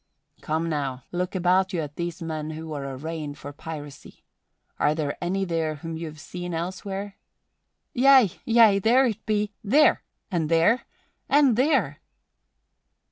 "Come 0.41 0.67
now, 0.67 1.03
look 1.11 1.35
about 1.35 1.73
you 1.73 1.81
at 1.81 1.95
these 1.95 2.23
men 2.23 2.49
who 2.49 2.73
are 2.73 2.95
arraigned 2.95 3.37
for 3.37 3.53
piracy. 3.53 4.23
Are 4.79 4.95
there 4.95 5.15
any 5.23 5.45
there 5.45 5.75
whom 5.75 5.95
you 5.95 6.07
have 6.07 6.19
seen 6.19 6.55
elsewhere?" 6.55 7.17
"Yea, 7.93 8.31
yea, 8.43 8.79
that 8.79 8.83
there 8.83 9.13
be! 9.27 9.53
There! 9.63 10.01
And 10.31 10.49
there! 10.49 10.87
And 11.29 11.55
there!" 11.55 11.99